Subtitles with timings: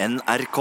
[0.00, 0.58] NRK.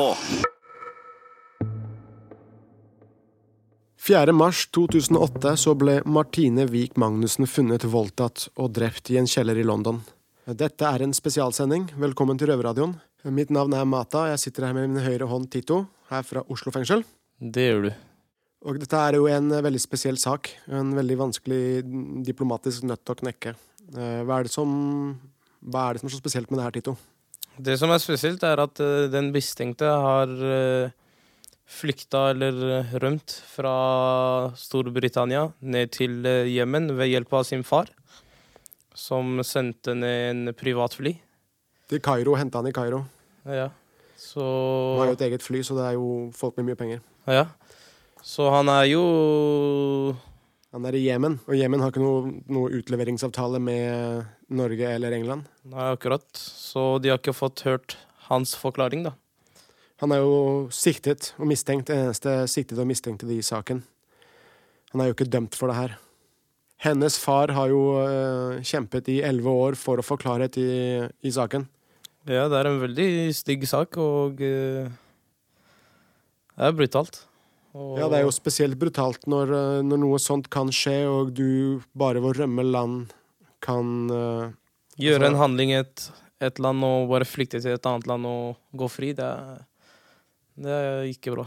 [4.01, 4.31] 4.
[4.33, 9.65] mars 2008 så ble Martine Wiik Magnussen funnet voldtatt og drept i en kjeller i
[9.67, 9.99] London.
[10.47, 11.85] Dette er en spesialsending.
[12.01, 12.95] Velkommen til Røverradioen.
[13.29, 16.73] Mitt navn er Mata, jeg sitter her med min høyre hånd Tito, her fra Oslo
[16.73, 17.03] fengsel.
[17.37, 17.91] Det gjør du.
[18.65, 20.49] Og dette er jo en veldig spesiell sak.
[20.65, 21.61] En veldig vanskelig
[22.25, 23.53] diplomatisk nøtt å knekke.
[23.93, 24.73] Eh, Hva er det som,
[25.61, 26.95] hva er det som er så spesielt med det her, Tito?
[27.57, 30.91] Det som er spesielt, er at eh, den mistenkte har uh,
[31.67, 33.73] flykta eller eh, rømt fra
[34.57, 36.21] Storbritannia ned til
[36.51, 37.89] Jemen ved hjelp av sin far,
[38.93, 41.15] som sendte ned en privatfly.
[41.89, 43.01] Til Kairo, henta han i Kairo.
[43.47, 43.71] Ja.
[44.17, 47.01] Så Han har jo et eget fly, så det er jo folk med mye penger.
[47.25, 47.45] Ja.
[48.21, 49.03] Så han er jo
[50.75, 55.47] Han er i Jemen, og Jemen har ikke noe, noe utleveringsavtale med Norge eller England.
[55.71, 56.27] Nei, akkurat.
[56.35, 57.95] Så de har ikke fått hørt
[58.27, 59.13] hans forklaring, da.
[60.03, 63.79] Han er jo siktet og mistenkt, eneste siktede og mistenkte i saken.
[64.91, 65.95] Han er jo ikke dømt for det her.
[66.83, 70.67] Hennes far har jo øh, kjempet i elleve år for å få klarhet i,
[71.25, 71.65] i saken.
[72.27, 74.91] Ja, det er en veldig stygg sak, og eh,
[76.53, 77.23] det er brutalt.
[77.77, 81.33] Og- Ja, det er jo spesielt brutalt når, øh, når noe sånt kan skje, og
[81.37, 83.11] du bare ved å rømme land
[83.61, 84.49] kan uh,
[84.97, 86.07] Gjøre Altså- en handling i et,
[86.41, 89.59] et land og bare flykte til et annet land og gå fri, det er,
[90.57, 91.45] det er ikke bra.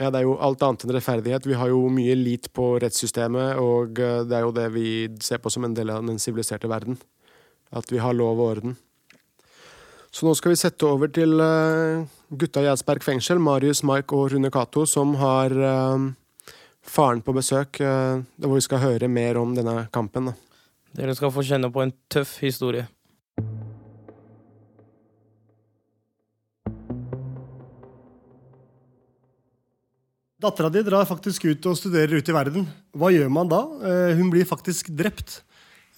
[0.00, 1.46] Ja, det er jo alt annet enn rettferdighet.
[1.46, 4.86] Vi har jo mye lit på rettssystemet, og øh, det er jo det vi
[5.24, 6.98] ser på som en del av den siviliserte verden.
[7.72, 8.76] At vi har lov og orden.
[10.12, 12.04] Så nå skal vi sette over til øh,
[12.38, 16.08] gutta i Eidsberg fengsel, Marius, Mike og Rune Cato, som har uh,
[16.82, 20.30] faren på besøk, Uh, hvor vi skal høre mer om denne kampen.
[20.30, 20.34] Da.
[20.96, 22.86] Dere skal få kjenne på en tøff historie.
[30.42, 32.66] Dattera di drar faktisk ut og studerer ute i verden.
[32.98, 33.62] Hva gjør man da?
[33.86, 35.38] Eh, hun blir faktisk drept.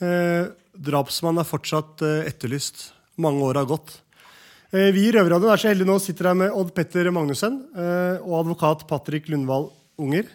[0.04, 2.90] Eh, drapsmannen er fortsatt etterlyst.
[3.16, 4.02] Mange år har gått.
[4.74, 8.16] Eh, vi i Røverradioen er så heldige nå sitter her med Odd Petter Magnussen eh,
[8.24, 9.68] og advokat Patrick Lundvall
[10.02, 10.26] Unger.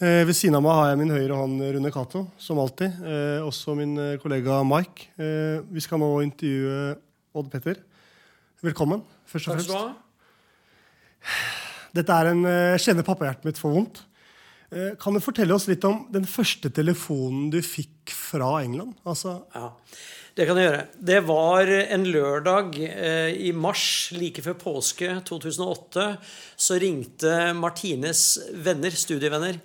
[0.00, 3.02] Eh, ved siden av meg har jeg min høyre hånd Rune Cato, som alltid.
[3.44, 5.10] Også min kollega Mike.
[5.68, 6.94] Vi skal nå intervjue
[7.36, 7.82] Odd Petter.
[8.64, 9.76] Velkommen, først og fremst.
[12.00, 14.00] Dette er en Jeg Kjenner pappahjertet mitt for vondt.
[15.02, 18.96] Kan du fortelle oss litt om den første telefonen du fikk fra England?
[19.04, 19.74] Altså, Ja,
[20.38, 20.82] det kan jeg gjøre.
[21.10, 26.04] Det var en lørdag eh, i mars, like før påske 2008,
[26.54, 28.24] så ringte Martines
[28.54, 29.58] venner, studievenner,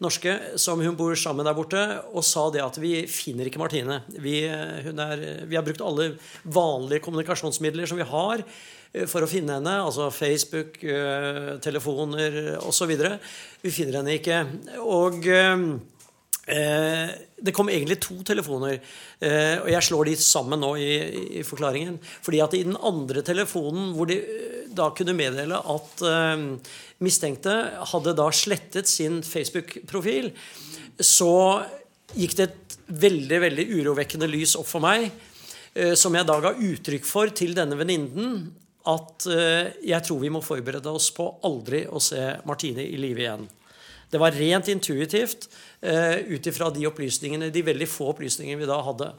[0.00, 1.80] norske, som hun bor sammen der borte,
[2.12, 4.02] og sa det at vi finner ikke Martine.
[4.20, 6.12] Vi, eh, er, vi har brukt alle
[6.44, 10.82] vanlige kommunikasjonsmidler som vi har eh, for å finne henne, altså Facebook,
[11.64, 12.92] telefoner osv.
[13.64, 14.44] Vi finner henne ikke.
[14.84, 15.24] Og
[16.52, 18.78] eh, det kom egentlig to telefoner,
[19.22, 20.90] eh, og jeg slår de sammen nå i,
[21.40, 21.98] i forklaringen.
[22.24, 26.02] Fordi at i den andre telefonen, hvor de eh, da kunne meddele at
[27.02, 27.54] mistenkte
[27.90, 30.28] hadde da slettet sin Facebook-profil,
[31.02, 31.32] så
[32.14, 35.08] gikk det et veldig, veldig urovekkende lys opp for meg,
[35.98, 38.44] som jeg da ga uttrykk for til denne venninnen,
[38.94, 43.50] at jeg tror vi må forberede oss på aldri å se Martine i live igjen.
[44.10, 45.48] Det var rent intuitivt
[45.86, 49.12] uh, ut ifra de opplysningene, de veldig få opplysningene vi da hadde.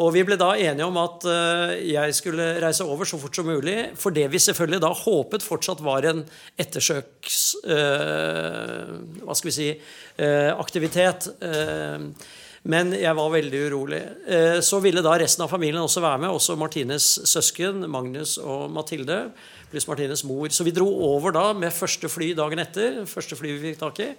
[0.00, 3.48] Og vi ble da enige om at eh, jeg skulle reise over så fort som
[3.48, 3.90] mulig.
[4.00, 6.22] For det vi selvfølgelig da håpet fortsatt var en
[6.60, 7.40] ettersøks...
[7.66, 11.28] eh, hva skal vi si eh, aktivitet.
[11.44, 12.08] Eh,
[12.72, 14.00] men jeg var veldig urolig.
[14.32, 18.70] Eh, så ville da resten av familien også være med, også Martines søsken, Magnus og
[18.72, 19.26] Mathilde,
[19.72, 20.52] pluss Martines mor.
[20.52, 23.02] Så vi dro over da med første fly dagen etter.
[23.08, 24.10] Første fly vi fikk tak i.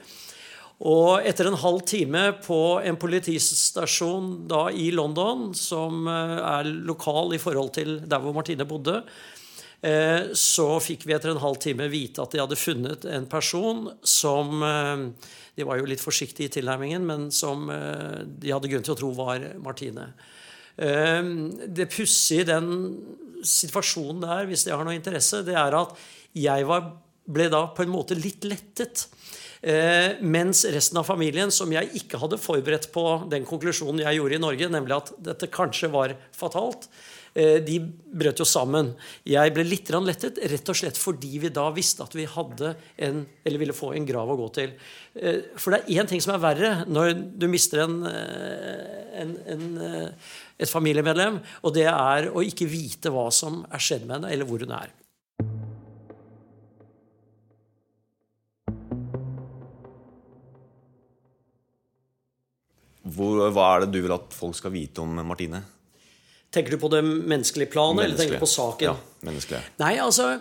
[0.83, 7.35] Og etter en halv time på en politistasjon da i London, som eh, er lokal
[7.37, 8.97] i forhold til der hvor Martine bodde,
[9.85, 13.87] eh, så fikk vi etter en halv time vite at de hadde funnet en person
[14.01, 18.95] som eh, De var jo litt forsiktige i tilnærmingen, men som de hadde grunn til
[18.95, 20.07] å tro var Martine.
[20.77, 21.21] Eh,
[21.67, 22.69] Det pussige i den
[23.43, 25.97] situasjonen der, hvis det har noe interesse, det er at
[26.33, 26.93] jeg var,
[27.27, 29.07] ble da på en måte litt lettet.
[29.63, 34.35] Eh, mens resten av familien, som jeg ikke hadde forberedt på den konklusjonen jeg gjorde
[34.35, 36.89] i Norge, nemlig at dette kanskje var fatalt,
[37.31, 38.91] eh, de brøt jo sammen.
[39.23, 43.25] Jeg ble litt lettet, rett og slett fordi vi da visste at vi hadde en,
[43.45, 44.75] eller ville få en grav å gå til.
[45.15, 49.37] Eh, for det er én ting som er verre når du mister en, eh, en,
[49.47, 50.09] en, eh,
[50.63, 54.49] et familiemedlem, og det er å ikke vite hva som er skjedd med henne, eller
[54.49, 54.93] hvor hun er.
[63.13, 65.59] Hvor, hva er det du vil at folk skal vite om Martine?
[66.53, 68.13] Tenker du på det menneskelige planet, menneskelig.
[68.13, 68.87] eller tenker du på saken?
[68.87, 69.61] Ja, menneskelig.
[69.81, 70.37] Nei, altså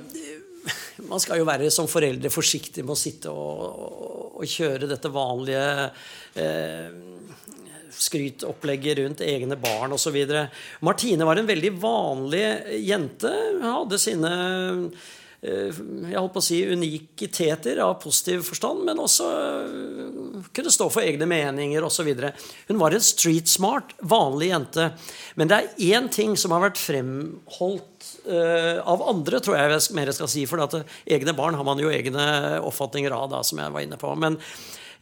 [1.09, 5.11] Man skal jo være som foreldre forsiktig med å sitte og, og, og kjøre dette
[5.11, 5.65] vanlige
[6.39, 6.93] eh,
[7.93, 10.19] skrytopplegget rundt egne barn osv.
[10.81, 12.45] Martine var en veldig vanlig
[12.83, 13.33] jente.
[13.59, 14.33] Hun hadde sine
[15.43, 20.87] eh, jeg holdt på å si unikiteter av positiv forstand, men også eh, kunne stå
[20.93, 22.11] for egne meninger osv.
[22.69, 24.91] Hun var en street smart, vanlig jente.
[25.35, 29.97] Men det er én ting som har vært fremholdt uh, av andre, tror jeg jeg
[29.99, 30.45] mer skal si.
[30.51, 32.27] For egne barn har man jo egne
[32.63, 34.15] oppfatninger av, da, som jeg var inne på.
[34.19, 34.39] Men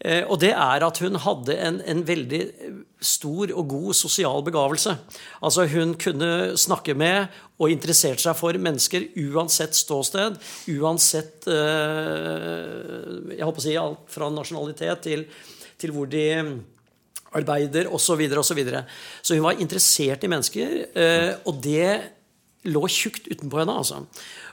[0.00, 2.40] og det er at hun hadde en, en, veldig
[3.04, 4.94] stor og god sosial begavelse.
[5.44, 7.28] Altså Hun kunne snakke med
[7.60, 10.38] og interesserte seg for mennesker uansett ståsted.
[10.72, 15.26] Uansett eh, jeg håper å si alt fra nasjonalitet til,
[15.80, 16.24] til hvor de
[17.36, 18.06] arbeider osv.
[18.10, 18.84] Så, videre, og så, videre.
[19.22, 21.90] så hun var interessert i mennesker, eh, og det
[22.68, 23.76] lå tjukt utenpå henne.
[23.76, 24.02] altså.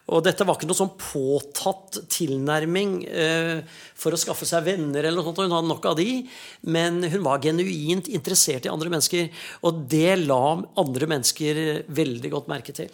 [0.08, 3.58] Og dette var ikke noe sånn påtatt tilnærming eh,
[3.98, 5.04] for å skaffe seg venner.
[5.04, 6.22] eller noe sånt, Hun hadde nok av de,
[6.64, 9.28] men hun var genuint interessert i andre mennesker.
[9.68, 12.94] Og det la andre mennesker veldig godt merke til.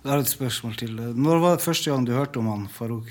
[0.00, 0.94] Det er et spørsmål til.
[0.96, 3.10] Når var det første gang du hørte om han Farouk?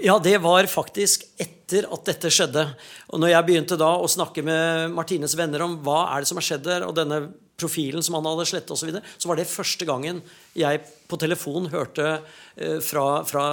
[0.00, 2.64] Ja, det var faktisk etter at dette skjedde.
[3.12, 6.40] Og når jeg begynte da å snakke med Martines venner om hva er det som
[6.40, 7.26] har skjedd der, og denne
[7.62, 10.20] profilen som han hadde sletta osv., så, videre, så var det første gangen
[10.58, 12.08] jeg på telefon hørte
[12.56, 13.44] eh, fra, fra,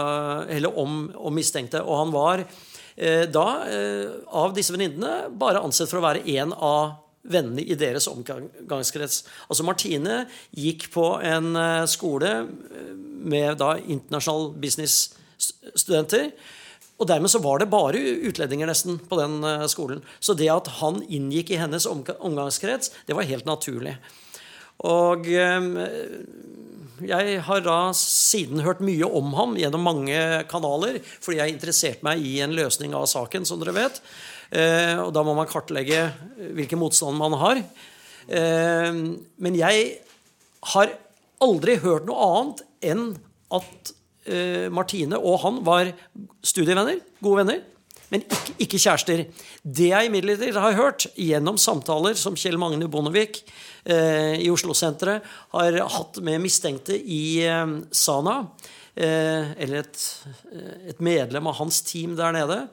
[0.72, 1.84] om, om, mistenkte.
[1.86, 6.56] Og han var eh, da, eh, av disse venninnene, bare ansett for å være en
[6.56, 6.98] av
[7.30, 9.24] vennene i deres omgangskrets.
[9.52, 10.24] Altså Martine
[10.56, 11.52] gikk på en
[11.92, 12.32] skole
[13.20, 16.32] med da internasjonal business-studenter.
[17.00, 20.02] Og dermed så var det bare utlendinger nesten på den eh, skolen.
[20.20, 23.96] Så det at han inngikk i hennes omgangskrets, det var helt naturlig.
[24.88, 25.70] Og eh,
[27.10, 30.20] jeg har da siden hørt mye om ham gjennom mange
[30.52, 34.02] kanaler, fordi jeg interesserte meg i en løsning av saken, som dere vet.
[34.52, 36.10] Eh, og da må man kartlegge
[36.58, 37.64] hvilken motstand man har.
[38.30, 39.86] Men jeg
[40.76, 40.92] har
[41.42, 43.06] aldri hørt noe annet enn
[43.56, 43.94] at
[44.74, 45.92] Martine og han var
[46.46, 47.62] studievenner, gode venner,
[48.10, 49.24] men ikke, ikke kjærester.
[49.62, 53.44] Det jeg imidlertid har hørt gjennom samtaler som Kjell Magne Bondevik
[53.86, 58.40] eh, i Oslo-senteret har hatt med mistenkte i eh, Sana,
[58.96, 60.02] eh, eller et,
[60.50, 62.64] eh, et, medlem av hans team der nede,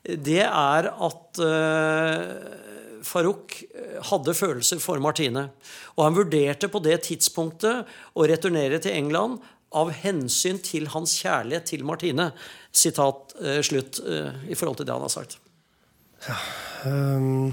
[0.00, 2.24] det er at eh,
[3.04, 3.58] Farouk
[4.08, 5.50] hadde følelser for Martine.
[5.98, 9.40] Og han vurderte på det tidspunktet å returnere til England
[9.76, 12.30] av hensyn til hans kjærlighet til Martine.
[12.72, 15.38] Sitat eh, slutt eh, i forhold til det han har sagt.
[16.26, 16.36] Ja,
[16.90, 17.52] um,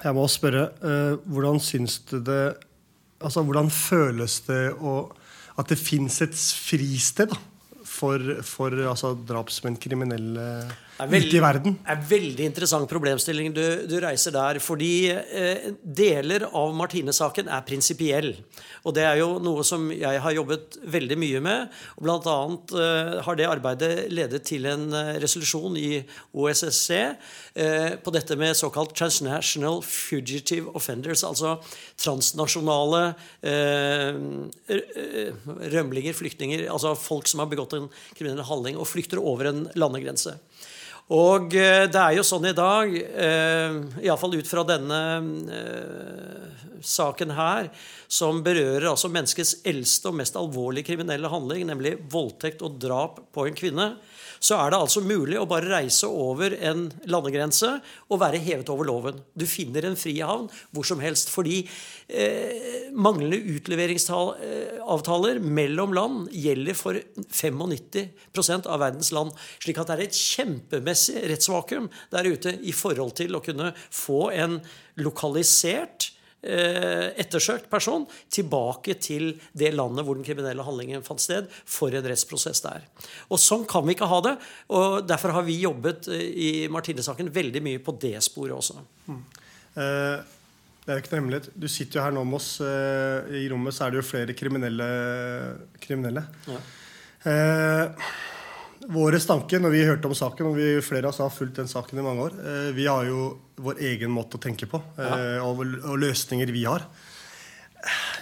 [0.00, 2.56] jeg må spørre, uh, hvordan syns du det
[3.16, 5.06] Altså, hvordan føles det å,
[5.56, 7.38] at det fins et fristed da,
[7.96, 10.46] for, for altså, drapsmenn, kriminelle
[11.04, 11.76] veldig, ute i verden.
[11.82, 14.60] Det er veldig interessant problemstilling du, du reiser der.
[14.62, 18.32] Fordi eh, deler av Martine-saken er prinsipiell.
[18.86, 21.76] Og det er jo noe som jeg har jobbet veldig mye med.
[21.96, 25.90] og Blant annet eh, har det arbeidet ledet til en eh, resolusjon i
[26.36, 31.24] OSSC eh, på dette med såkalt transnational fugitive offenders.
[31.26, 31.56] Altså
[32.00, 33.02] transnasjonale
[33.42, 34.20] eh,
[34.72, 35.32] eh,
[35.74, 36.66] rømlinger, flyktninger.
[36.72, 40.36] Altså folk som har begått en kriminell handling og flykter over en landegrense.
[41.14, 45.00] Og eh, det er jo sånn i dag, eh, iallfall ut fra denne
[45.54, 47.70] eh, saken her,
[48.10, 53.46] som berører altså menneskets eldste og mest alvorlige kriminelle handling, nemlig voldtekt og drap på
[53.46, 53.90] en kvinne,
[54.42, 57.70] så er det altså mulig å bare reise over en landegrense
[58.10, 59.20] og være hevet over loven.
[59.34, 61.30] Du finner en frihavn hvor som helst.
[61.32, 61.62] Fordi
[62.08, 63.40] eh, manglende
[64.86, 66.98] utleveringsavtaler mellom land gjelder for
[67.30, 69.32] 95% av verdens land.
[69.58, 74.30] Slik at det er et kjempemessig rettsvakuum der ute i forhold til å kunne få
[74.32, 74.60] en
[74.96, 76.12] lokalisert
[76.46, 82.06] Eh, ettersøkt person tilbake til det landet hvor den kriminelle handlingen fant sted, for en
[82.06, 82.84] rettsprosess der.
[83.32, 84.36] Og Sånn kan vi ikke ha det.
[84.68, 88.78] og Derfor har vi jobbet eh, i Martine-saken veldig mye på det sporet også.
[89.08, 89.24] Mm.
[89.74, 90.35] Eh,
[90.86, 91.50] det er jo ikke noe hemmelighet.
[91.58, 92.48] Du sitter jo her nå med oss.
[92.62, 94.86] I rommet så er det jo flere kriminelle.
[95.82, 96.22] kriminelle.
[96.46, 96.60] Ja.
[97.26, 98.06] Eh,
[98.92, 101.70] våre tanke når vi hørte om saken, og vi flere av oss har fulgt den
[101.70, 103.28] saken i mange år eh, Vi har jo
[103.62, 105.16] vår egen måte å tenke på, ja.
[105.16, 106.84] Eh, og, og, løsninger vi har.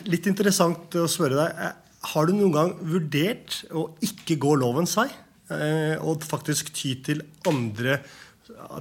[0.08, 1.60] Litt interessant å spørre deg.
[1.66, 5.08] Eh, har du noen gang vurdert å ikke gå lovens vei?
[6.04, 7.18] Og faktisk ty til
[7.48, 7.98] andre ja,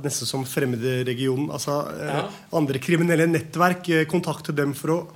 [0.04, 1.52] nesten som fremmedregionen.
[1.52, 2.30] Altså, eh, Ja.
[2.52, 5.08] Andre kriminelle nettverk eh, kontakter dem for å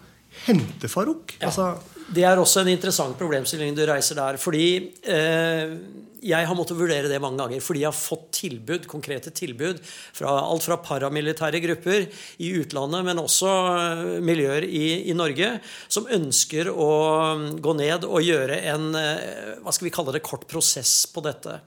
[0.45, 1.37] hente Farouk.
[1.39, 1.47] Ja.
[1.47, 1.77] Altså,
[2.09, 4.37] Det er også en interessant problemstilling du reiser der.
[4.37, 5.77] Fordi eh,
[6.23, 7.59] jeg har måttet vurdere det mange ganger.
[7.59, 12.07] Fordi jeg har fått tilbud, konkrete tilbud fra alt fra paramilitære grupper
[12.39, 16.89] i utlandet, men også eh, miljøer i, i Norge, som ønsker å
[17.35, 21.59] mm, gå ned og gjøre en hva skal vi kalle det, kort prosess på dette.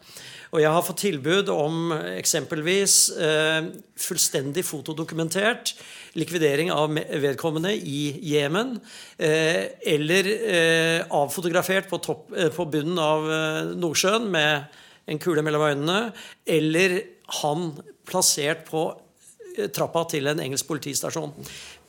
[0.51, 3.69] Og jeg har fått tilbud om eksempelvis eh,
[4.03, 5.77] fullstendig fotodokumentert
[6.19, 8.75] likvidering av vedkommende i Jemen,
[9.15, 13.29] eh, eller eh, avfotografert på, topp, på bunnen av
[13.79, 14.81] Nordsjøen med
[15.11, 16.01] en kule mellom øynene,
[16.51, 16.99] eller
[17.43, 17.71] han
[18.11, 18.89] plassert på
[19.75, 21.33] trappa til en engelsk politistasjon.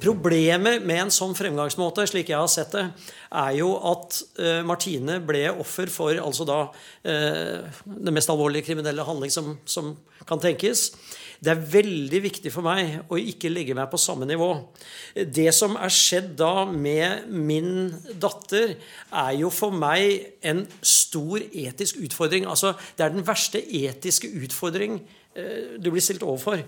[0.02, 2.86] Problemet med en sånn fremgangsmåte, slik jeg har sett det,
[3.42, 6.62] er jo at eh, Martine ble offer for altså da
[7.02, 9.96] Det den mest alvorlige kriminelle handling som, som
[10.28, 10.90] kan tenkes.
[11.42, 14.50] Det er veldig viktig for meg å ikke legge meg på samme nivå.
[15.16, 17.90] Det som er skjedd da med min
[18.22, 18.76] datter,
[19.10, 22.46] er jo for meg en stor etisk utfordring.
[22.46, 25.00] Altså, det er den verste etiske utfordring
[25.34, 26.62] eh, du blir stilt overfor.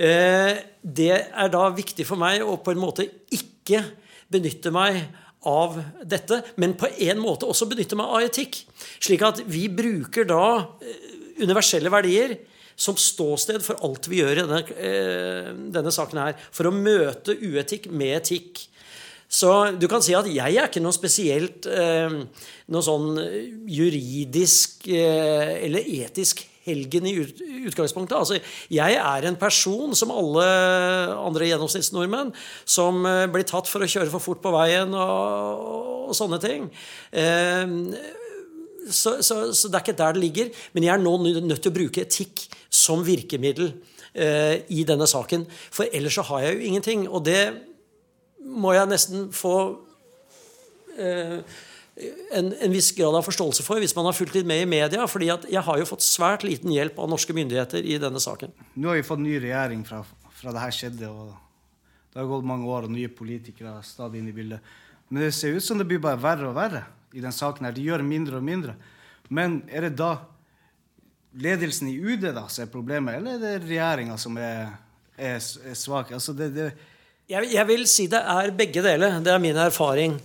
[0.00, 3.04] Eh, Det er da viktig for meg å på en måte
[3.36, 3.82] ikke
[4.32, 5.02] benytte meg
[5.44, 5.76] av
[6.08, 8.62] dette, men på en måte også benytte meg av etikk.
[8.96, 10.46] Slik at vi bruker da
[10.80, 12.38] eh, universelle verdier
[12.80, 16.40] som ståsted for alt vi gjør i denne, eh, denne saken her.
[16.48, 18.64] For å møte uetikk med etikk.
[19.28, 23.12] Så du kan si at jeg er ikke noe spesielt noe sånn
[23.70, 27.16] juridisk eller etisk helgen i
[27.68, 28.16] utgangspunktet.
[28.16, 28.38] Altså,
[28.72, 30.46] jeg er en person som alle
[31.18, 32.32] andre gjennomsnittsnordmenn
[32.64, 36.70] som eh, blir tatt for å kjøre for fort på veien og, og sånne ting.
[37.12, 37.76] Eh,
[38.88, 40.50] så, så, så det er ikke der det ligger.
[40.72, 43.72] Men jeg er nå nødt til å bruke etikk som virkemiddel
[44.14, 45.46] eh, i denne saken.
[45.70, 47.06] For ellers så har jeg jo ingenting.
[47.08, 47.42] Og det
[48.40, 49.56] må jeg nesten få
[50.98, 51.40] eh,
[52.36, 55.06] en, en viss grad av forståelse for hvis man har fulgt litt med i media.
[55.06, 58.52] fordi at jeg har jo fått svært liten hjelp av norske myndigheter i denne saken.
[58.74, 60.02] Nå har vi fått ny regjering fra,
[60.36, 61.10] fra det her skjedde.
[61.10, 61.34] og
[62.12, 64.72] Det har gått mange år, og nye politikere er stadig inn i bildet.
[65.10, 67.66] Men det ser ut som det blir bare verre og verre i den saken.
[67.66, 67.74] her.
[67.74, 68.76] De gjør mindre og mindre.
[69.28, 70.14] Men er det da
[71.38, 74.70] ledelsen i UD da som er problemet, eller er det regjeringa som er,
[75.16, 76.12] er, er svak?
[76.16, 76.70] Altså det, det,
[77.30, 79.20] Jeg, jeg vil si det er begge deler.
[79.22, 80.16] Det er min erfaring.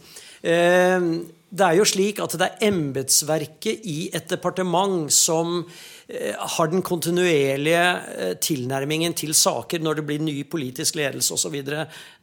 [0.41, 1.09] Eh,
[1.55, 5.61] det er jo slik at det er embetsverket i et departement som
[6.07, 7.83] eh, har den kontinuerlige
[8.15, 11.55] eh, tilnærmingen til saker når det blir ny politisk ledelse osv.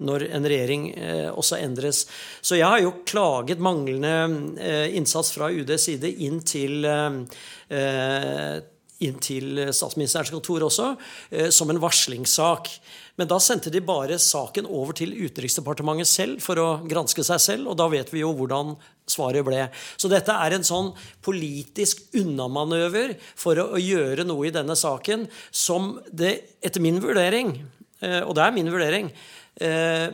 [0.04, 2.04] Når en regjering eh, også endres.
[2.42, 4.12] Så jeg har jo klaget manglende
[4.92, 6.84] innsats fra UDs side inn til
[9.06, 10.92] inn til statsministerens kontor også,
[11.30, 12.70] eh, som en varslingssak.
[13.20, 17.68] Men da sendte de bare saken over til Utenriksdepartementet selv for å granske seg selv,
[17.68, 18.74] og da vet vi jo hvordan
[19.10, 19.66] svaret ble.
[20.00, 20.92] Så dette er en sånn
[21.24, 27.56] politisk unnamanøver for å, gjøre noe i denne saken som det, etter min vurdering,
[28.00, 29.12] eh, og det er min vurdering,
[29.60, 30.08] eh,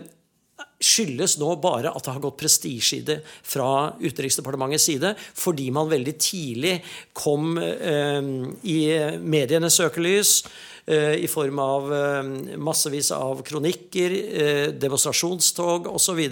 [0.78, 5.90] skyldes nå bare at det har gått prestisje i det fra Utenriksdepartementets side, fordi man
[5.90, 6.76] veldig tidlig
[7.16, 8.22] kom eh,
[8.70, 8.80] i
[9.18, 10.34] medienes søkelys
[10.86, 12.32] eh, i form av eh,
[12.62, 16.22] massevis av kronikker, eh, demonstrasjonstog osv.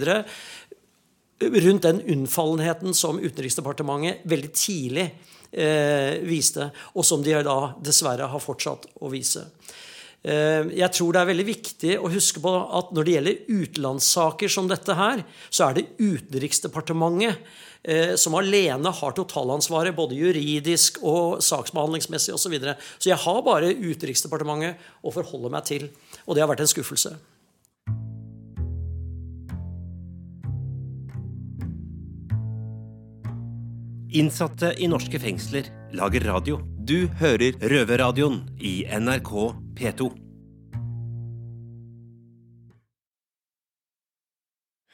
[1.37, 5.09] Rundt den unnfallenheten som Utenriksdepartementet veldig tidlig
[5.51, 9.43] eh, viste, og som de da dessverre har fortsatt å vise.
[10.27, 14.51] Eh, Jeg tror det er veldig viktig å huske på at når det gjelder utenlandssaker
[14.51, 17.39] som dette her, så er det Utenriksdepartementet
[17.87, 22.43] eh, som alene har totalansvaret, både juridisk og saksbehandlingsmessig osv.
[22.47, 22.75] Så, videre.
[22.99, 25.89] så jeg har bare Utenriksdepartementet å forholde meg til,
[26.25, 27.15] og det har vært en skuffelse.
[34.17, 36.59] Innsatte i norske fengsler lager radio.
[36.87, 40.09] Du hører Røverradioen i NRK P2.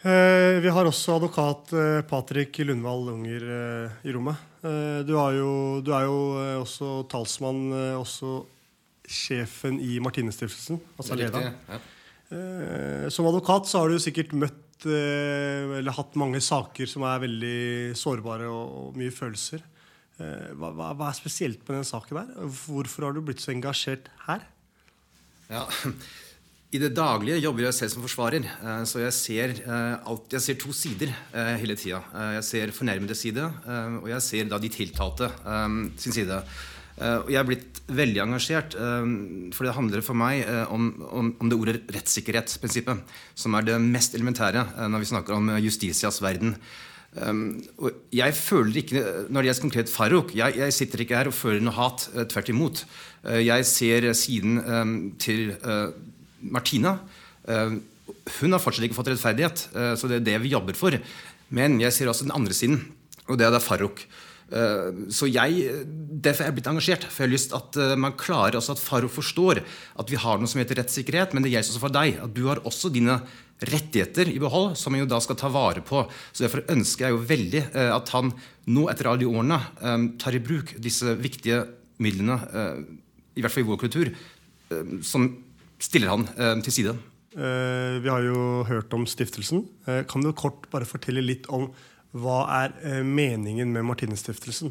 [0.04, 4.36] Eh, Vi har også advokat Patrik Patrick Lundvall Unger eh, i rommet.
[4.64, 8.42] Eh, Du er jo, du er jo eh, også talsmann, eh, også
[9.08, 10.80] sjefen i Martinestiftelsen.
[10.98, 11.56] Altså lederen.
[11.70, 11.80] Ja.
[13.14, 17.94] Som advokat så har du sikkert møtt eh, eller hatt mange saker som er veldig
[18.00, 19.62] sårbare og, mye følelser.
[20.18, 22.34] Eh, Hva, hva, hva er spesielt med den saken der?
[22.64, 24.48] Hvorfor har du blitt så engasjert her?
[25.52, 25.68] Ja,
[26.74, 30.42] I det daglige jobber jeg selv som forsvarer, eh, så jeg ser, eh, alt, jeg
[30.42, 32.00] ser to sider eh, hele tida.
[32.40, 33.46] Jeg ser fornærmede side,
[34.02, 35.30] og jeg ser da de tiltalte
[36.02, 36.40] sin side.
[36.98, 38.76] Jeg er blitt veldig engasjert,
[39.54, 43.02] for det handler for meg om, om, om det ordet rettssikkerhetsprinsippet,
[43.34, 44.62] som er det mest elementære
[44.94, 46.54] når vi snakker om justisias verden.
[47.14, 51.36] Og jeg føler ikke, Når det gjelder konkret Farouk jeg, jeg, sitter ikke her og
[51.38, 52.08] føler noe hat.
[52.16, 52.86] Uh, tvert imot.
[53.22, 55.94] Uh, jeg ser siden um, til uh,
[56.42, 56.98] Martina.
[58.40, 59.66] hun har fortsatt ikke fått rettferdighet,
[60.00, 60.96] så det er det vi jobber for.
[61.52, 62.78] Men jeg ser også den andre siden,
[63.28, 64.06] og det er da Farouk.
[65.10, 65.70] Så jeg,
[66.24, 67.08] Derfor er jeg blitt engasjert.
[67.10, 70.52] For jeg har lyst at man klarer også at Faro forstår at vi har noe
[70.52, 72.20] som heter rettssikkerhet, men det gjelder også for deg.
[72.22, 73.18] At du har også dine
[73.64, 76.04] rettigheter i behold, som man jo da skal ta vare på.
[76.32, 77.64] Så Derfor ønsker jeg jo veldig
[77.96, 78.34] at han
[78.70, 79.60] nå, etter alle de årene,
[80.22, 81.64] tar i bruk disse viktige
[82.04, 82.38] midlene,
[83.34, 84.12] i hvert fall i vår kultur,
[85.06, 85.32] som
[85.82, 86.28] stiller han
[86.66, 86.94] til side.
[87.34, 89.64] Vi har jo hørt om stiftelsen.
[90.10, 91.72] Kan du kort bare fortelle litt om
[92.14, 94.70] hva er meningen med Martinesstiftelsen?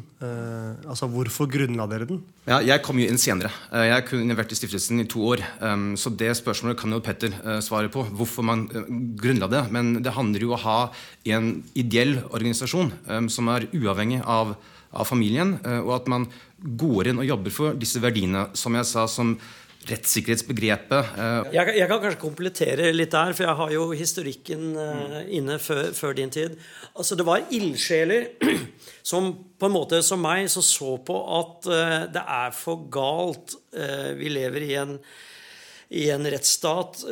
[0.87, 2.21] Altså, hvorfor grunnla dere den?
[2.47, 3.51] Ja, jeg kom jo inn senere.
[3.83, 5.43] Jeg kunne vært i stiftelsen i to år.
[5.99, 7.35] Så det spørsmålet kan jo Petter
[7.65, 8.05] svare på.
[8.15, 8.63] Hvorfor man
[9.19, 9.65] grunnla det.
[9.75, 10.77] Men det handler jo om å ha
[11.35, 12.93] en ideell organisasjon
[13.27, 14.55] som er uavhengig av,
[14.95, 16.29] av familien, og at man
[16.63, 19.35] går inn og jobber for disse verdiene, som jeg sa, som
[19.89, 21.17] rettssikkerhetsbegrepet.
[21.53, 25.91] Jeg, jeg, kan kanskje komplettere litt der, for jeg har jo historikken uh, inne før,
[25.95, 26.55] før, din tid.
[26.95, 28.29] Altså Det var ildsjeler
[29.11, 33.57] som på en måte som meg så så på at uh, det er for galt.
[33.75, 34.97] Uh, vi lever i en,
[35.93, 37.03] i en rettsstat.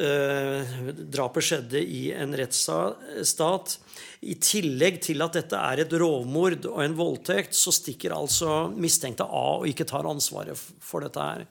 [1.13, 3.75] drapet skjedde i en rettsstat.
[4.21, 9.25] I tillegg til at dette er et rovmord og en voldtekt, så stikker altså mistenkte
[9.25, 11.45] av og ikke tar ansvaret for dette her.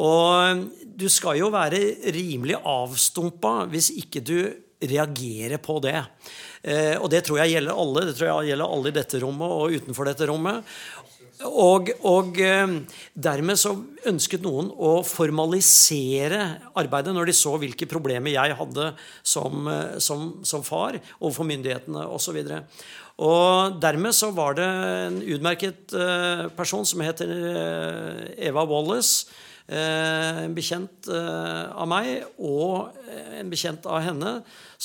[0.00, 0.64] Og
[0.98, 1.80] du skal jo være
[2.14, 4.38] rimelig avstumpa hvis ikke du
[4.84, 6.00] reagerer på det.
[6.64, 8.08] Eh, og det tror jeg gjelder alle.
[8.08, 10.74] Det tror jeg gjelder alle i dette rommet og utenfor dette rommet.
[11.44, 12.74] Og, og eh,
[13.14, 13.74] dermed så
[14.10, 16.42] ønsket noen å formalisere
[16.74, 18.90] arbeidet når de så hvilke problemer jeg hadde
[19.22, 19.70] som,
[20.02, 22.42] som, som far overfor myndighetene osv.
[22.42, 22.84] Og,
[23.24, 24.68] og dermed så var det
[25.06, 25.96] en utmerket
[26.58, 27.30] person som heter
[28.42, 32.92] Eva Wallace en bekjent av meg og
[33.38, 34.32] en bekjent av henne,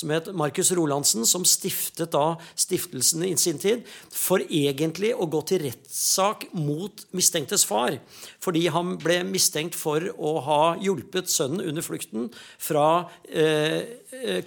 [0.00, 5.42] som het Markus Rolandsen, som stiftet da stiftelsen i sin tid for egentlig å gå
[5.48, 7.98] til rettssak mot mistenktes far.
[8.42, 13.06] Fordi han ble mistenkt for å ha hjulpet sønnen under flukten fra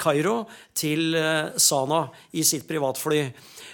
[0.01, 1.17] Kairo eh, til
[1.61, 3.27] Sana i sitt privatfly.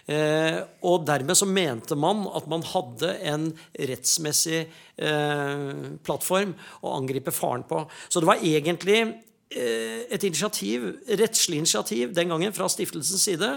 [0.09, 0.57] Eh,
[0.89, 5.65] og dermed så mente man at man hadde en rettsmessig eh,
[6.05, 7.83] plattform å angripe faren på.
[8.09, 9.11] Så det var egentlig eh,
[9.49, 13.55] et initiativ, rettslig initiativ den gangen fra stiftelsens side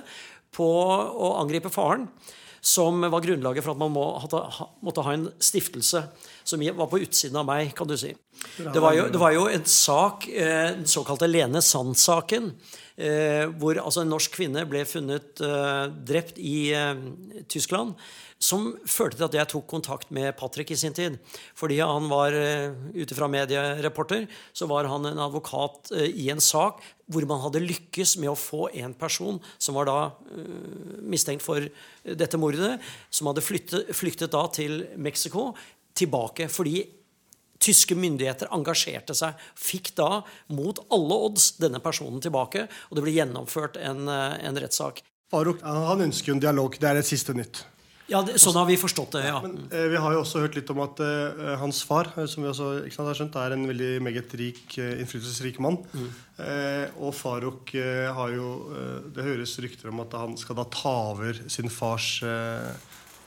[0.57, 2.07] på å angripe faren
[2.63, 4.05] som var grunnlaget for at man må,
[4.87, 6.05] måtte ha en stiftelse
[6.45, 8.13] som var på utsiden av meg, kan du si.
[8.59, 12.51] Det var jo, det var jo en sak, den såkalte Lene Sand-saken,
[13.59, 15.41] hvor altså en norsk kvinne ble funnet
[16.05, 16.73] drept i
[17.51, 17.95] Tyskland.
[18.43, 21.15] Som førte til at jeg tok kontakt med Patrick i sin tid.
[21.55, 22.35] Fordi han var,
[22.91, 28.17] ut fra mediereporter, så var han en advokat i en sak hvor man hadde lykkes
[28.19, 29.99] med å få en person som var da
[31.07, 31.69] mistenkt for
[32.03, 32.81] dette mordet,
[33.15, 35.53] som hadde flyttet, flyktet da til Mexico,
[35.99, 36.49] tilbake.
[36.53, 36.83] Fordi
[37.63, 39.39] tyske myndigheter engasjerte seg.
[39.59, 40.23] Fikk da,
[40.55, 42.67] mot alle odds, denne personen tilbake.
[42.91, 45.05] Og det ble gjennomført en, en rettssak.
[45.33, 46.75] Farouk han ønsker jo en dialog.
[46.81, 47.65] Det er et siste nytt.
[48.11, 49.39] Ja, det, Sånn har vi forstått det, ja.
[49.45, 52.51] Men, eh, vi har jo også hørt litt om at eh, hans far som vi
[52.51, 55.79] også sant, har skjønt, er en veldig meget rik, innflytelsesrik mann.
[55.95, 56.09] Mm.
[56.43, 58.49] Eh, og Farouk har jo
[59.15, 62.19] Det høres rykter om at han skal da ta over sin fars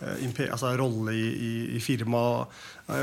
[0.01, 2.53] altså, rolle i, i, i firmaet.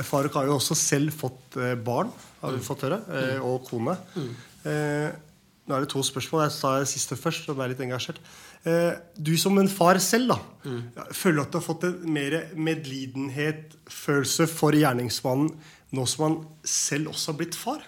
[0.07, 3.01] Faruk har jo også selv fått barn, har vi fått høre,
[3.43, 3.97] og kone.
[5.63, 6.45] Nå er det to spørsmål.
[6.47, 7.49] Jeg sa det siste først.
[7.51, 8.19] og er litt engasjert.
[9.17, 10.83] Du som en far selv, da, mm.
[11.15, 15.51] føler at du har fått en mer medlidenhet, følelse for gjerningsmannen
[15.93, 17.83] nå som han selv også har blitt far?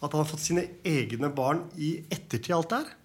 [0.00, 2.96] At han har fått sine egne barn i ettertid alt det her?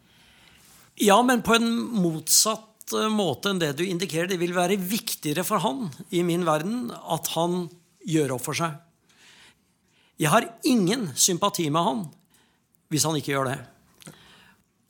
[1.05, 2.74] Ja, men på en motsatt
[3.09, 4.29] måte enn det du indikerer.
[4.29, 7.65] Det vil være viktigere for han i min verden at han
[8.05, 8.75] gjør opp for seg.
[10.21, 12.03] Jeg har ingen sympati med han
[12.93, 13.57] hvis han ikke gjør det.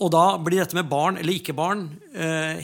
[0.04, 1.86] Og da blir dette med barn eller ikke barn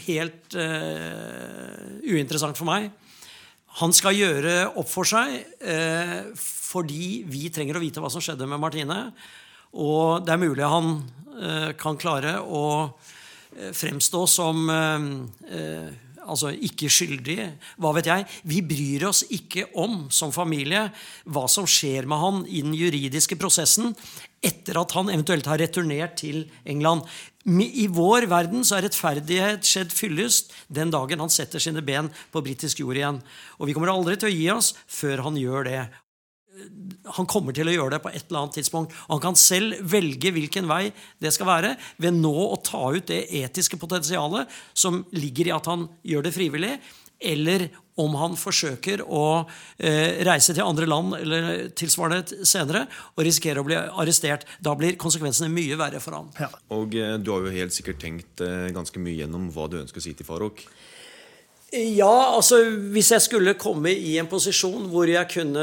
[0.04, 2.90] helt uh, uinteressant for meg.
[3.80, 8.50] Han skal gjøre opp for seg uh, fordi vi trenger å vite hva som skjedde
[8.52, 9.00] med Martine.
[9.72, 11.00] Og det er mulig han
[11.80, 12.92] kan klare å
[13.76, 14.68] fremstå som
[16.22, 17.38] altså ikke skyldig,
[17.82, 18.26] hva vet jeg.
[18.48, 20.88] Vi bryr oss ikke om, som familie,
[21.26, 23.96] hva som skjer med han i den juridiske prosessen
[24.42, 27.06] etter at han eventuelt har returnert til England.
[27.46, 32.44] I vår verden så er rettferdighet skjedd fyllest den dagen han setter sine ben på
[32.46, 33.22] britisk jord igjen.
[33.58, 35.84] Og vi kommer aldri til å gi oss før han gjør det.
[37.18, 38.96] Han kommer til å gjøre det på et eller annet tidspunkt.
[39.10, 40.90] Han kan selv velge hvilken vei
[41.24, 45.70] det skal være, ved nå å ta ut det etiske potensialet som ligger i at
[45.72, 46.76] han gjør det frivillig,
[47.22, 47.68] eller
[48.02, 49.26] om han forsøker å
[49.78, 54.48] eh, reise til andre land eller tilsvarende senere og risikerer å bli arrestert.
[54.64, 56.32] Da blir konsekvensene mye verre for han.
[56.42, 56.50] Ja.
[56.74, 60.02] Og eh, du har jo helt sikkert tenkt eh, ganske mye gjennom hva du ønsker
[60.02, 60.66] å si til Farouk.
[61.72, 62.58] Ja, altså
[62.92, 65.62] hvis jeg skulle komme i en posisjon hvor jeg kunne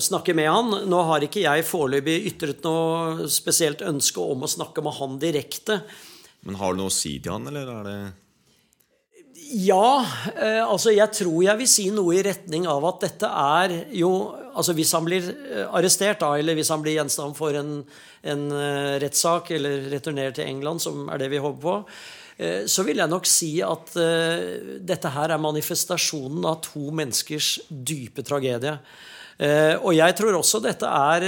[0.00, 4.80] snakke med han Nå har ikke jeg foreløpig ytret noe spesielt ønske om å snakke
[4.80, 5.82] med han direkte.
[6.48, 7.98] Men har du noe å si til han, eller er det
[9.50, 10.06] ja,
[10.38, 14.12] eh, altså jeg tror jeg vil si noe i retning av at dette er jo
[14.50, 17.80] altså Hvis han blir eh, arrestert, da, eller hvis han blir gjenstand for en,
[18.26, 21.74] en uh, rettssak eller returnerer til England, som er det vi håper på,
[22.40, 28.24] så vil jeg nok si at uh, dette her er manifestasjonen av to menneskers dype
[28.24, 28.78] tragedie.
[29.80, 31.26] og jeg tror også dette er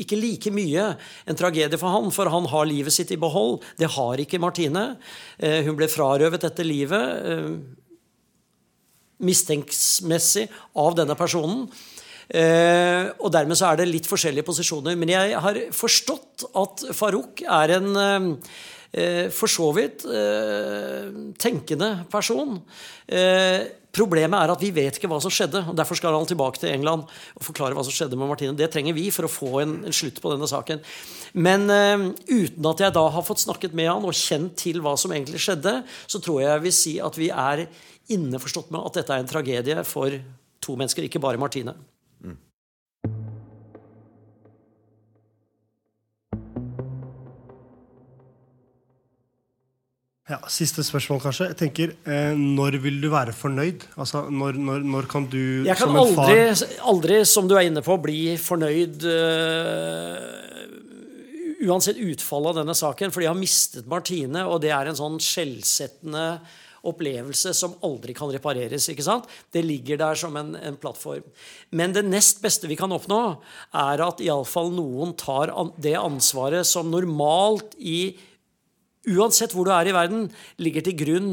[0.00, 0.86] ikke like mye
[1.28, 3.60] en tragedie for han, for han har livet sitt i behold.
[3.78, 4.94] Det har ikke Martine.
[5.38, 7.54] Eh, hun ble frarøvet dette livet eh,
[9.20, 10.48] mistenksmessig
[10.80, 11.66] av denne personen.
[12.30, 14.96] Eh, og dermed så er det litt forskjellige posisjoner.
[14.98, 17.90] Men jeg har forstått at Farouk er en
[18.90, 20.02] for så vidt
[21.38, 22.56] tenkende person.
[23.90, 25.64] Problemet er at vi vet ikke hva som skjedde.
[25.66, 28.54] og Derfor skal han tilbake til England og forklare hva som skjedde med Martine.
[28.54, 30.82] Det trenger vi for å få en, en slutt på denne saken.
[31.34, 34.94] Men uh, uten at jeg da har fått snakket med han og kjent til hva
[34.98, 37.66] som egentlig skjedde, så tror jeg jeg vil si at vi er
[38.14, 40.14] inneforstått med at dette er en tragedie for
[40.62, 41.74] to mennesker, ikke bare Martine.
[50.30, 51.48] Ja, Siste spørsmål, kanskje.
[51.50, 53.82] Jeg tenker, eh, Når vil du være fornøyd?
[53.96, 56.54] Altså, når, når, når kan du Jeg kan aldri,
[56.86, 60.14] aldri, som du er inne på, bli fornøyd uh,
[61.66, 63.10] uansett utfallet av denne saken.
[63.10, 66.38] For jeg har mistet Martine, og det er en sånn skjellsettende
[66.86, 68.88] opplevelse som aldri kan repareres.
[68.88, 69.26] ikke sant?
[69.52, 71.26] Det ligger der som en, en plattform.
[71.74, 73.42] Men det nest beste vi kan oppnå,
[73.74, 78.14] er at iallfall noen tar an, det ansvaret som normalt i
[79.08, 80.26] uansett hvor du er i verden,
[80.60, 81.30] ligger til grunn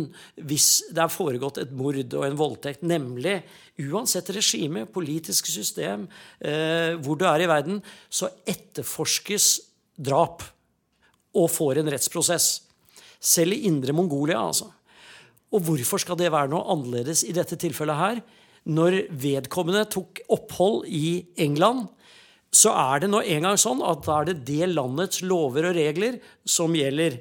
[0.48, 2.86] hvis det er foregått et mord og en voldtekt.
[2.88, 3.42] Nemlig
[3.88, 6.08] uansett regime, politisk system,
[6.40, 9.50] eh, hvor du er i verden, så etterforskes
[9.98, 10.46] drap
[11.38, 12.48] og får en rettsprosess.
[13.20, 14.72] Selv i indre Mongolia, altså.
[15.54, 18.20] Og hvorfor skal det være noe annerledes i dette tilfellet her?
[18.68, 21.88] Når vedkommende tok opphold i England,
[22.52, 26.20] så er det nå engang sånn at da er det det landets lover og regler
[26.48, 27.20] som gjelder.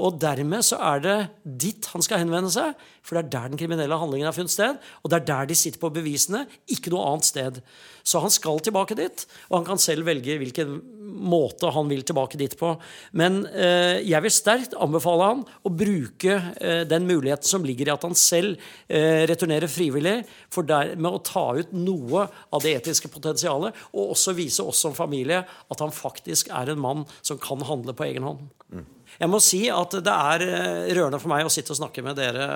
[0.00, 3.60] Og dermed så er det dit han skal henvende seg, for det er der den
[3.60, 4.78] kriminelle handlingen har funnet sted.
[5.02, 7.60] Og det er der de sitter på bevisene, ikke noe annet sted.
[8.00, 10.78] Så han skal tilbake dit, og han kan selv velge hvilken
[11.12, 12.72] måte han vil tilbake dit på.
[13.20, 17.94] Men eh, jeg vil sterkt anbefale han å bruke eh, den muligheten som ligger i
[17.94, 18.56] at han selv
[18.88, 24.36] eh, returnerer frivillig, for dermed å ta ut noe av det etiske potensialet, og også
[24.40, 28.30] vise oss som familie at han faktisk er en mann som kan handle på egen
[28.30, 28.48] hånd.
[28.72, 28.88] Mm.
[29.20, 32.18] Jeg må si at det er eh, rørende for meg å sitte og snakke med
[32.18, 32.46] dere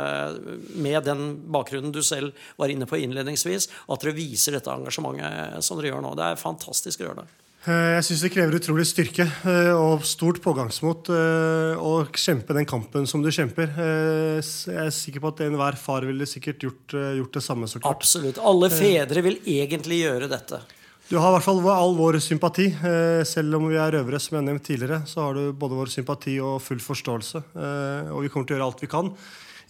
[0.75, 5.79] med den bakgrunnen du selv var inne på innledningsvis, at dere viser dette engasjementet som
[5.79, 6.15] dere gjør nå.
[6.19, 7.27] Det er fantastisk rørende.
[7.67, 13.09] Eh, jeg syns det krever utrolig styrke eh, og stort pågangsmot å kjempe den kampen
[13.11, 13.75] som du kjemper.
[13.77, 17.69] Jeg er sikker på at enhver far ville sikkert gjort, gjort det samme.
[17.85, 18.41] Absolutt.
[18.41, 20.65] Alle fedre vil egentlig gjøre dette.
[21.07, 22.65] Du har i hvert fall all vår sympati.
[22.67, 25.93] Eh, selv om vi er røvere, som jeg nevnt tidligere, så har du både vår
[25.93, 27.43] sympati og full forståelse.
[27.55, 29.13] Eh, og vi kommer til å gjøre alt vi kan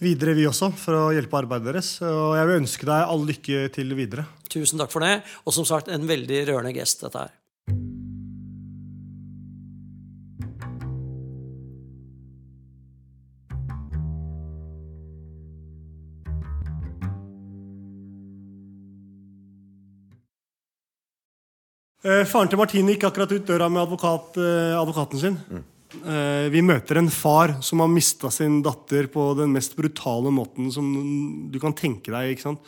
[0.01, 1.91] videre, vi også, for å hjelpe arbeidet deres.
[2.01, 4.25] Og jeg vil ønske deg all lykke til videre.
[4.49, 5.19] Tusen takk for det.
[5.45, 7.37] Og som sagt, en veldig rørende gest, dette her.
[22.29, 25.39] Faren til Martine gikk akkurat ut døra med advokat, eh, advokaten sin.
[25.51, 25.65] Mm.
[25.97, 30.71] Eh, vi møter en far som har mista sin datter på den mest brutale måten
[30.75, 30.91] som
[31.51, 32.35] du kan tenke deg.
[32.35, 32.63] ikke sant?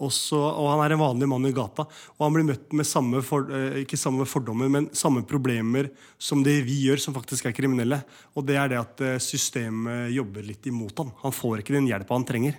[0.00, 1.84] også, og han er en vanlig mann i gata.
[2.16, 6.42] Og han blir møtt med samme for, eh, ikke samme fordommer, men samme problemer som
[6.42, 8.02] det vi gjør, som faktisk er kriminelle.
[8.36, 11.12] Og det er det at eh, systemet jobber litt imot ham.
[11.22, 12.56] Han får ikke den hjelpa han trenger.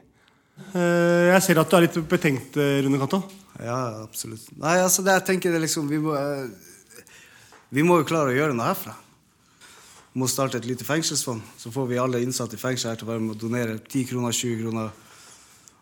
[0.71, 3.21] Eh, jeg ser at du er litt betenkt, Rune Cato.
[3.61, 4.47] Ja, absolutt.
[4.57, 6.15] Nei, altså det jeg tenker det liksom, vi må,
[7.69, 8.95] vi må jo klare å gjøre noe herfra.
[10.11, 11.43] Vi må starte et lite fengselsfond.
[11.59, 14.09] Så får vi alle innsatte i fengsel her til å være med å donere 10
[14.09, 14.91] kroner, 20 kroner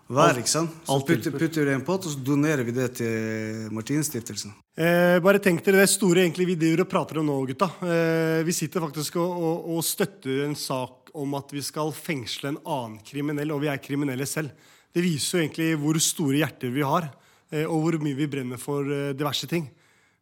[0.10, 0.40] hver.
[0.42, 0.74] ikke sant?
[0.88, 4.56] Så putter, putter vi det i en pott, og så donerer vi det til Martinstiftelsen.
[4.80, 7.70] Eh, bare tenk dere det store egentlig vi driver og prater om nå, gutta.
[7.86, 12.54] Eh, vi sitter faktisk og, og, og, støtter en sak om at vi skal fengsle
[12.54, 14.54] en annen kriminell, og vi er kriminelle selv.
[14.90, 17.12] Det viser jo egentlig hvor store hjerter vi har,
[17.54, 19.70] eh, og hvor mye vi brenner for eh, diverse ting.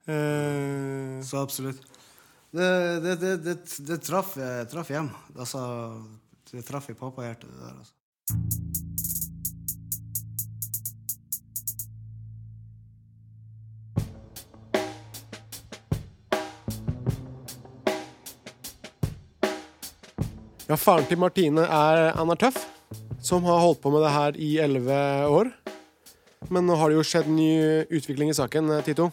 [0.08, 1.84] Eh, så absolutt.
[2.52, 2.70] Det,
[3.04, 4.36] det, det, det, det traff,
[4.72, 5.12] traff hjem.
[5.36, 5.62] Altså,
[6.52, 7.78] det traff i pappahjertet, det der.
[7.80, 8.67] altså.
[20.68, 22.58] Ja, Faren til Martine er Anna Tøff,
[23.24, 24.98] som har holdt på med det her i elleve
[25.32, 25.52] år.
[26.52, 27.52] Men nå har det jo skjedd ny
[27.88, 29.08] utvikling i saken, Tito.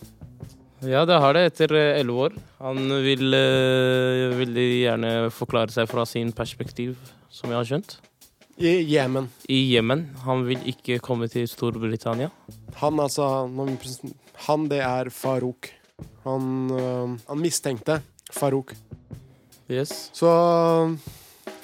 [0.82, 2.34] Ja, det har det etter eh, elleve år.
[2.58, 6.98] Han vil øh, veldig gjerne forklare seg fra sin perspektiv,
[7.30, 7.96] som jeg har skjønt.
[8.58, 9.30] I Jemen.
[9.46, 10.08] I Jemen.
[10.26, 12.32] Han vil ikke komme til Storbritannia.
[12.82, 13.46] Han altså
[14.50, 15.70] Han, det er Farouk.
[16.26, 18.02] Han, øh, han mistenkte
[18.34, 18.74] Farouk.
[19.70, 20.10] Yes.
[20.12, 20.28] Så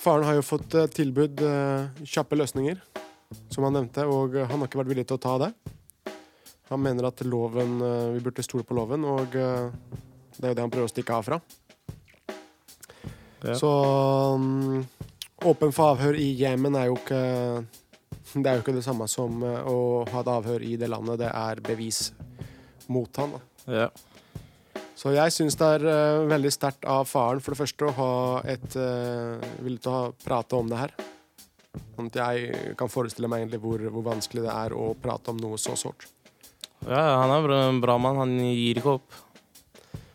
[0.01, 2.81] faren har jo fått tilbud uh, kjappe løsninger,
[3.53, 5.53] som han nevnte, og han har ikke vært villig til å ta det.
[6.71, 9.71] Han mener at loven, eh, vi burde stole på loven, og eh,
[10.37, 11.39] det er jo det han prøver å stikke av fra.
[13.43, 13.57] Ja.
[13.59, 13.71] Så
[14.37, 14.85] um,
[15.51, 17.21] åpen for avhør i Jemen er jo ikke
[18.35, 21.25] Det er jo ikke det samme som eh, å ha et avhør i det landet.
[21.25, 22.13] Det er bevis
[22.87, 23.35] mot han.
[23.35, 23.43] Da.
[23.81, 23.89] Ja.
[25.01, 28.13] Så jeg syns det er uh, veldig sterkt av faren for det første å ha
[28.53, 30.93] et uh, Villig til å prate om det her.
[31.95, 35.41] Sånn at jeg kan forestille meg egentlig hvor, hvor vanskelig det er å prate om
[35.41, 36.05] noe så sårt.
[36.85, 38.19] Ja, han er en bra mann.
[38.21, 39.17] Han gir ikke opp.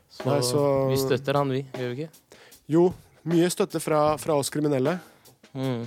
[0.09, 0.61] Så, Nei, så...
[0.91, 1.63] vi støtter han, vi.
[1.73, 2.39] Gjør vi ikke?
[2.71, 2.85] Jo,
[3.29, 4.97] mye støtte fra, fra oss kriminelle.
[5.55, 5.85] Mm.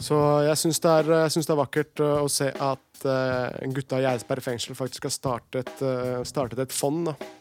[0.00, 4.44] Så jeg syns det, det, er vakkert uh, å se at uh, gutta i Eidsberg
[4.44, 7.10] fengsel faktisk har startet, uh, startet et fond.
[7.10, 7.35] Da.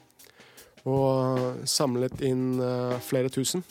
[0.85, 3.63] Og samlet inn uh, flere tusen.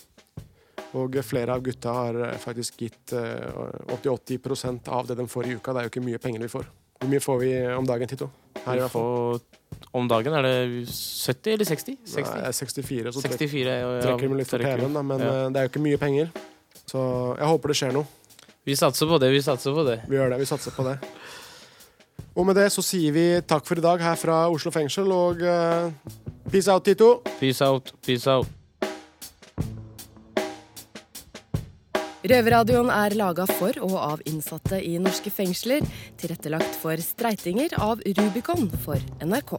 [0.95, 5.75] Og flere av gutta har faktisk gitt uh, 80-80 av det de får i uka.
[5.75, 6.71] Det er jo ikke mye penger vi får.
[7.01, 8.31] Hvor mye får vi om dagen, Tito?
[8.65, 9.41] Her i hvert fall.
[9.95, 10.55] Om dagen er det
[10.89, 11.97] 70 eller 60?
[12.09, 12.35] 60?
[12.41, 15.31] Nei, 64, så 64, ja, trekker vi litt for TV-en, men ja.
[15.31, 16.31] Eh, det er jo ikke mye penger.
[16.85, 17.03] Så
[17.39, 18.09] jeg håper det skjer noe.
[18.65, 19.99] Vi satser på det, vi satser på det.
[20.09, 20.97] Vi gjør det, vi satser på det.
[22.35, 25.43] Og med det så sier vi takk for i dag her fra Oslo fengsel, og
[25.47, 25.91] uh,
[26.51, 27.21] peace out, Tito.
[27.39, 28.51] Peace out, peace out.
[32.25, 35.85] Røverradioen er laga for og av innsatte i norske fengsler.
[36.19, 39.59] Tilrettelagt for streitinger av Rubicon for NRK.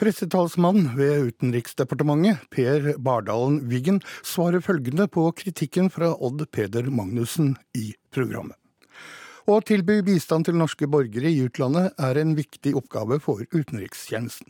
[0.00, 7.90] Pressetalsmann ved Utenriksdepartementet, Per Bardalen Wiggen, svarer følgende på kritikken fra Odd Peder Magnussen i
[8.08, 8.56] programmet.
[9.44, 14.48] Å tilby bistand til norske borgere i utlandet er en viktig oppgave for utenrikstjenesten.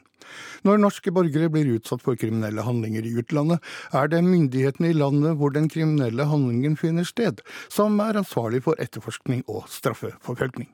[0.63, 3.59] Når norske borgere blir utsatt for kriminelle handlinger i utlandet,
[3.91, 8.79] er det myndighetene i landet hvor den kriminelle handlingen finner sted, som er ansvarlig for
[8.79, 10.71] etterforskning og straffeforfølgning.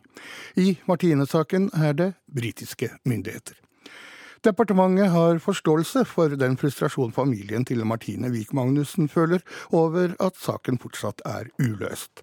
[0.61, 3.57] I Martine-saken er det britiske myndigheter.
[4.47, 9.43] Departementet har forståelse for den frustrasjon familien til Martine Wiik Magnussen føler
[9.75, 12.23] over at saken fortsatt er uløst.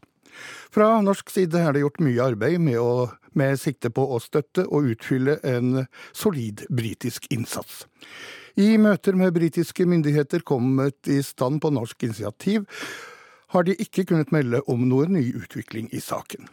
[0.72, 4.64] Fra norsk side er det gjort mye arbeid med, å, med sikte på å støtte
[4.70, 5.84] og utfylle en
[6.16, 7.84] solid britisk innsats.
[8.56, 12.70] I møter med britiske myndigheter kommet i stand på norsk initiativ,
[13.52, 16.48] har de ikke kunnet melde om noen ny utvikling i saken.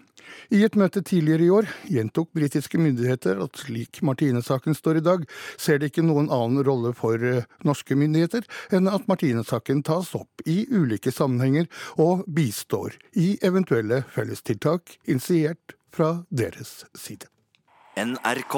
[0.55, 5.27] I et møte tidligere i år gjentok britiske myndigheter at slik Martine-saken står i dag,
[5.61, 10.45] ser det ikke noen annen rolle for eh, norske myndigheter enn at Martine-saken tas opp
[10.47, 11.69] i ulike sammenhenger
[12.01, 17.31] og bistår i eventuelle fellestiltak initiert fra deres side.
[17.99, 18.57] NRK.